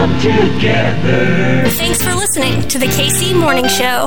[0.00, 1.68] come together.
[1.76, 4.06] Thanks for listening to the KC Morning Show.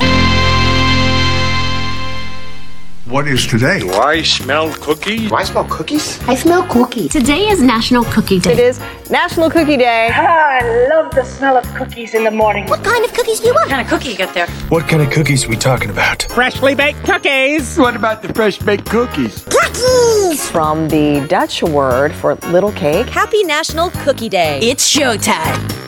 [3.06, 3.78] What is today?
[3.78, 5.30] Do I smell cookies?
[5.30, 6.20] Do I smell cookies?
[6.28, 7.12] I smell cookies.
[7.12, 8.54] Today is National Cookie Day.
[8.54, 8.80] It is
[9.12, 10.10] National Cookie Day.
[10.12, 12.66] Oh, I love the smell of cookies in the morning.
[12.66, 13.66] What kind of cookies do you want?
[13.66, 14.48] What kind of cookie you got there?
[14.70, 16.24] What kind of cookies are we talking about?
[16.24, 17.78] Freshly baked cookies.
[17.78, 19.44] What about the fresh baked cookies?
[19.44, 20.50] Cookies!
[20.50, 23.10] From the Dutch word for little cake.
[23.10, 24.60] Happy National Cookie Day.
[24.64, 25.83] It's showtime.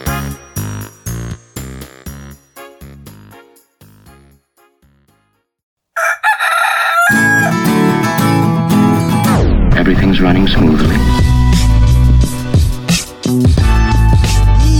[10.25, 10.95] Running smoothly.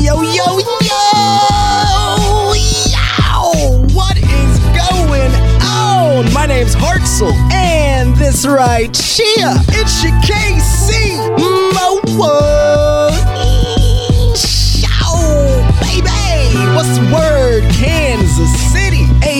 [0.01, 1.03] Yo, yo, yo!
[2.89, 3.85] Yo!
[3.93, 5.31] What is going
[5.61, 6.33] on?
[6.33, 12.54] My name's Hartzell, and this right here, it's your KC Moa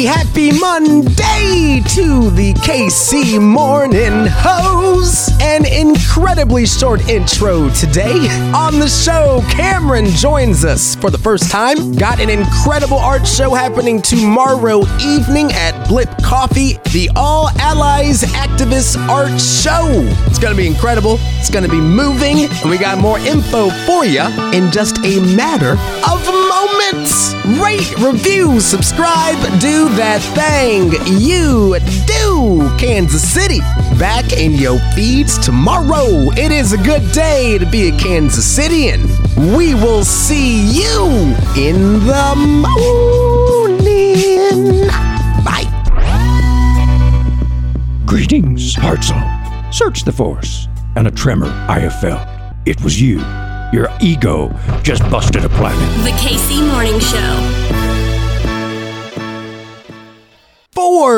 [0.06, 5.36] happy Monday to the KC Morning Show.
[5.42, 8.28] An incredibly short intro today.
[8.54, 11.94] On the show, Cameron joins us for the first time.
[11.94, 18.98] Got an incredible art show happening tomorrow evening at Blip Coffee, the All Allies Activist
[19.08, 19.88] Art Show.
[20.28, 24.24] It's gonna be incredible, it's gonna be moving, and we got more info for you
[24.54, 25.72] in just a matter
[26.10, 27.34] of moments.
[27.62, 32.70] Rate, review, subscribe, do that thing you do.
[32.78, 33.60] Kansas City,
[33.98, 36.32] back in your feeds tomorrow.
[36.36, 39.08] It is a good day to be a Kansas Citian.
[39.56, 42.36] We will see you in the
[43.46, 44.88] morning.
[45.46, 45.72] Bye.
[48.06, 49.74] Greetings, Hartzell.
[49.74, 52.28] Search the force, and a tremor I have felt.
[52.66, 53.20] It was you.
[53.72, 54.50] Your ego
[54.84, 56.04] just busted a planet.
[56.04, 57.95] The KC Morning Show.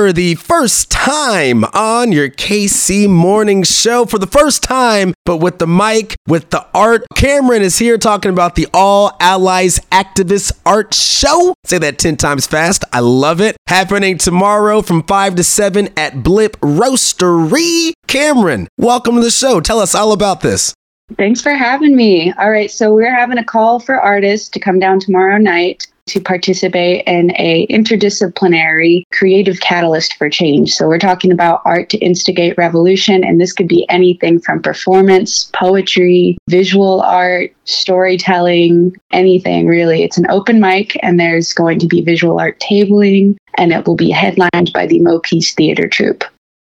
[0.07, 5.59] For the first time on your KC Morning Show, for the first time, but with
[5.59, 10.93] the mic, with the art, Cameron is here talking about the All Allies Activist Art
[10.93, 11.53] Show.
[11.65, 12.85] Say that 10 times fast.
[12.93, 13.57] I love it.
[13.67, 17.91] Happening tomorrow from 5 to 7 at Blip Roastery.
[18.07, 19.59] Cameron, welcome to the show.
[19.59, 20.73] Tell us all about this.
[21.15, 22.33] Thanks for having me.
[22.33, 26.19] All right, so we're having a call for artists to come down tomorrow night to
[26.19, 30.73] participate in a interdisciplinary creative catalyst for change.
[30.73, 35.49] So we're talking about art to instigate revolution and this could be anything from performance,
[35.53, 40.03] poetry, visual art, storytelling, anything really.
[40.03, 43.95] It's an open mic and there's going to be visual art tabling and it will
[43.95, 46.23] be headlined by the Mo Peace Theater Troupe.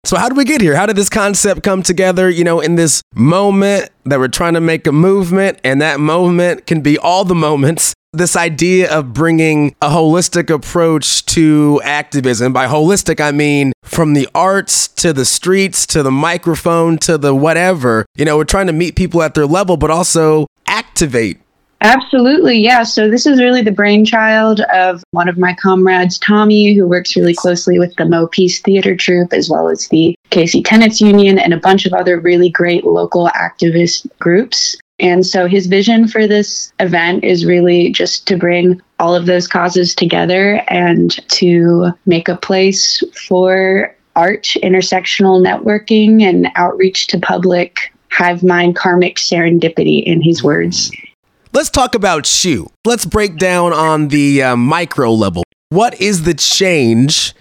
[0.06, 0.76] So, how did we get here?
[0.76, 4.62] How did this concept come together, you know, in this moment that we're trying to
[4.62, 5.60] make a movement?
[5.64, 7.96] And that moment can be all the moments.
[8.14, 12.54] This idea of bringing a holistic approach to activism.
[12.54, 17.34] By holistic, I mean from the arts to the streets to the microphone to the
[17.34, 18.06] whatever.
[18.16, 21.40] You know, we're trying to meet people at their level, but also activate
[21.86, 22.82] Absolutely, yeah.
[22.82, 27.36] So this is really the brainchild of one of my comrades, Tommy, who works really
[27.36, 31.54] closely with the Mo Peace Theater Troupe, as well as the KC Tenants Union and
[31.54, 34.76] a bunch of other really great local activist groups.
[34.98, 39.48] And so his vision for this event is really just to bring all of those
[39.48, 47.94] causes together and to make a place for art, intersectional networking, and outreach to public
[48.10, 50.90] hive mind karmic serendipity, in his words.
[51.56, 52.70] Let's talk about you.
[52.84, 55.42] Let's break down on the uh, micro level.
[55.70, 57.34] What is the change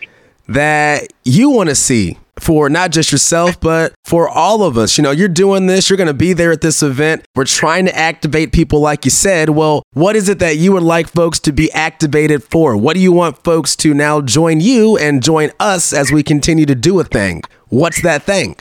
[0.46, 4.96] that you want to see for not just yourself, but for all of us?
[4.96, 7.26] You know, you're doing this, you're going to be there at this event.
[7.34, 9.48] We're trying to activate people, like you said.
[9.48, 12.76] Well, what is it that you would like folks to be activated for?
[12.76, 16.66] What do you want folks to now join you and join us as we continue
[16.66, 17.42] to do a thing?
[17.66, 18.54] What's that thing?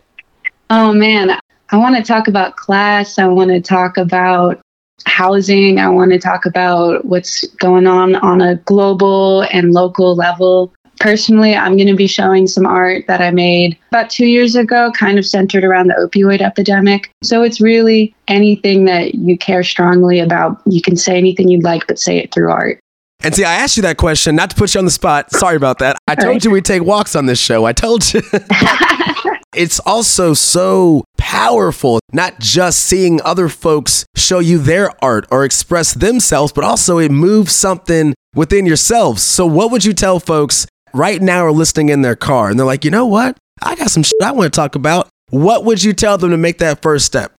[0.72, 1.38] Oh, man.
[1.70, 3.20] I want to talk about class.
[3.20, 4.63] I want to talk about
[5.06, 5.80] housing.
[5.80, 10.74] I want to talk about what's going on on a global and local level.
[11.00, 14.92] Personally, I'm going to be showing some art that I made about two years ago,
[14.92, 17.12] kind of centered around the opioid epidemic.
[17.24, 20.62] So it's really anything that you care strongly about.
[20.66, 22.80] You can say anything you'd like, but say it through art.
[23.24, 25.32] And see, I asked you that question not to put you on the spot.
[25.32, 25.98] Sorry about that.
[26.08, 27.64] I told you we'd take walks on this show.
[27.64, 28.22] I told you.
[29.56, 35.94] it's also so powerful, not just seeing other folks show you their art or express
[35.94, 39.24] themselves, but also it moves something within yourselves.
[39.24, 42.66] So, what would you tell folks right now are listening in their car and they're
[42.66, 43.38] like, you know what?
[43.62, 45.08] I got some shit I want to talk about.
[45.30, 47.32] What would you tell them to make that first step?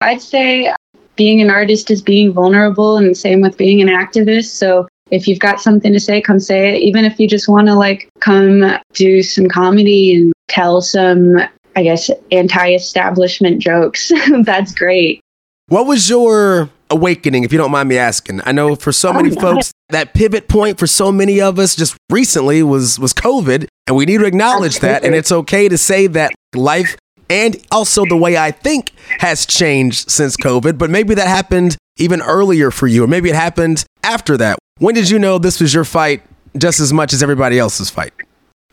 [0.00, 0.72] I'd say
[1.16, 4.46] being an artist is being vulnerable, and same with being an activist.
[4.46, 6.82] So if you've got something to say, come say it.
[6.82, 8.64] Even if you just want to like come
[8.94, 11.36] do some comedy and tell some,
[11.76, 14.10] I guess, anti-establishment jokes,
[14.42, 15.20] that's great.
[15.68, 18.40] What was your awakening, if you don't mind me asking?
[18.44, 21.58] I know for so oh, many Oh, folks, that pivot point for so many of
[21.58, 25.04] us just recently was was COVID, and we need to acknowledge that.
[25.04, 26.96] And it's okay to say that life
[27.30, 30.76] and also the way I think has changed since COVID.
[30.76, 34.58] But maybe that happened even earlier for you, or maybe it happened after that.
[34.78, 36.22] When did you know this was your fight
[36.58, 38.12] just as much as everybody else's fight?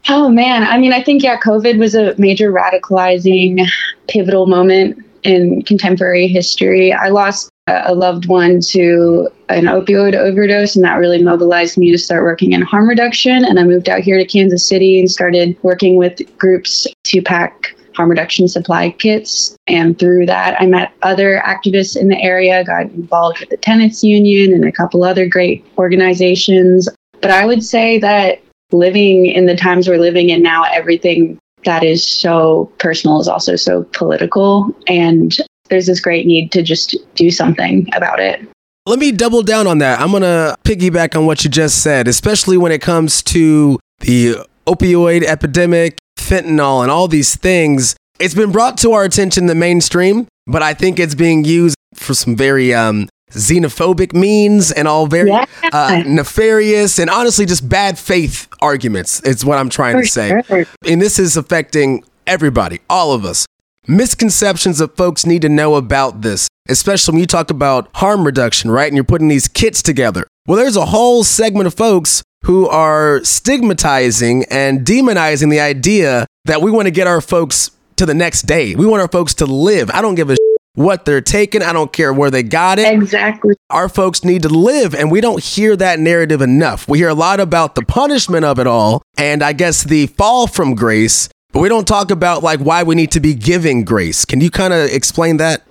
[0.10, 3.68] Oh man, I mean, I think yeah, COVID was a major radicalizing,
[4.08, 6.92] pivotal moment in contemporary history.
[6.92, 12.00] I lost a loved one to an opioid overdose, and that really mobilized me to
[12.00, 13.46] start working in harm reduction.
[13.46, 17.76] And I moved out here to Kansas City and started working with groups to pack
[18.02, 19.56] harm reduction supply kits.
[19.68, 24.04] And through that, I met other activists in the area, got involved with the Tenants
[24.04, 26.90] Union and a couple other great organizations.
[27.22, 31.84] But I would say that living in the times we're living in now, everything that
[31.84, 34.76] is so personal is also so political.
[34.88, 35.38] And
[35.70, 38.42] there's this great need to just do something about it.
[38.88, 40.00] Let me double down on that.
[40.00, 44.38] I'm going to piggyback on what you just said, especially when it comes to the
[44.66, 47.96] opioid epidemic, fentanyl, and all these things.
[48.20, 51.76] It's been brought to our attention in the mainstream, but I think it's being used
[51.96, 55.46] for some very um, xenophobic means and all very Yeah.
[55.74, 59.22] uh, nefarious and honestly just bad faith arguments.
[59.24, 60.42] It's what I'm trying For to say.
[60.48, 60.66] sure.
[60.86, 63.46] And this is affecting everybody, all of us.
[63.88, 68.70] Misconceptions that folks need to know about this, especially when you talk about harm reduction,
[68.70, 68.88] right?
[68.88, 70.28] And you're putting these kits together.
[70.48, 76.62] Well, there's a whole segment of folks who are stigmatizing and demonizing the idea that
[76.62, 78.74] we want to get our folks to the next day.
[78.76, 79.92] We want our folks to live.
[79.92, 80.36] I don't give a
[80.76, 81.62] what they're taking.
[81.62, 83.56] I don't care where they got it Exactly.
[83.70, 86.88] our folks need to live and we don't hear that narrative enough.
[86.88, 90.48] We hear a lot about the punishment of it all and I guess the fall
[90.48, 94.24] from grace, but we don't talk about like why we need to be giving grace.
[94.24, 95.64] Can you kind of explain that?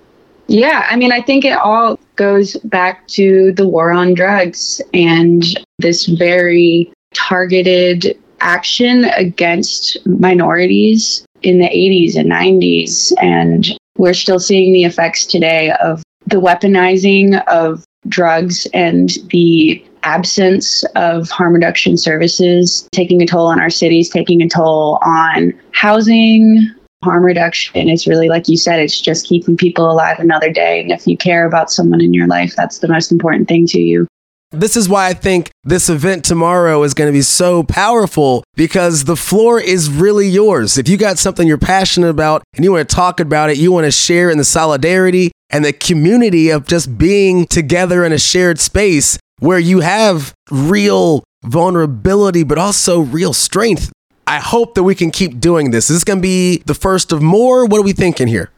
[0.47, 5.43] Yeah, I mean, I think it all goes back to the war on drugs and
[5.81, 13.13] this very targeted action against minorities in the 80s and 90s.
[13.21, 20.83] And we're still seeing the effects today of the weaponizing of drugs and the absence
[20.95, 26.73] of harm reduction services taking a toll on our cities, taking a toll on housing,
[27.03, 30.81] harm reduction is really like you said it's just keeping people alive another day.
[30.81, 33.79] And if you care about someone in your life that's the most important thing to
[33.79, 34.07] you
[34.53, 39.05] This is why I think this event tomorrow is going to be so powerful because
[39.05, 40.77] the floor is really yours.
[40.77, 43.71] If you got something you're passionate about and you want to talk about it, you
[43.71, 48.19] want to share in the solidarity and the community of just being together in a
[48.19, 53.93] shared space where you have real vulnerability, but also real strength.
[54.27, 55.89] I hope that we can keep doing this.
[55.89, 57.65] Is this going to be the first of more?
[57.65, 58.51] What are we thinking here?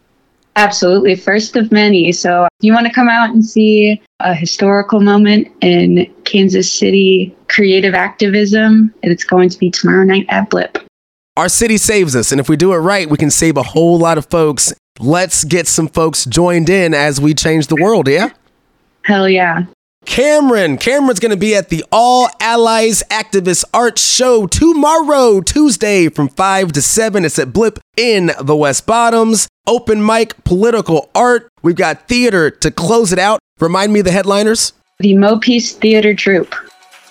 [0.55, 1.15] Absolutely.
[1.15, 2.11] First of many.
[2.11, 7.35] So if you want to come out and see a historical moment in kansas city
[7.47, 8.93] creative activism?
[9.03, 10.77] It's going to be tomorrow night at blip.
[11.35, 13.97] Our city saves us, and if we do it right, we can save a whole
[13.97, 14.71] lot of folks.
[14.99, 18.29] Let's get some folks joined in as we change the world, yeah?
[19.03, 19.65] hell yeah
[20.05, 20.77] Cameron.
[20.77, 26.71] Cameron's going to be at the All Allies Activist Art Show tomorrow, Tuesday from 5
[26.73, 27.25] to 7.
[27.25, 29.47] It's at Blip in the West Bottoms.
[29.65, 31.49] Open mic, political art.
[31.61, 33.39] We've got theater to close it out.
[33.59, 34.73] Remind me of the headliners.
[34.99, 36.53] the mo peace theater troupe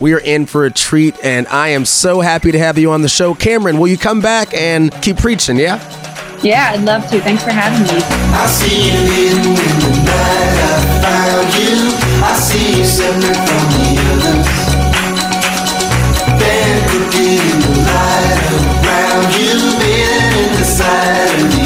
[0.01, 3.03] We are in for a treat, and I am so happy to have you on
[3.03, 3.35] the show.
[3.35, 5.79] Cameron, will you come back and keep preaching, yeah?
[6.43, 8.03] yeah i'd love to thanks for having me
[8.35, 8.47] I
[12.53, 14.53] see you separate from the others.
[16.91, 18.45] Cooking in the light
[18.85, 19.57] around you,
[19.89, 21.62] in the